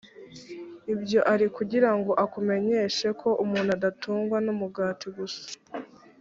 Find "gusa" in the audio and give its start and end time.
5.17-5.45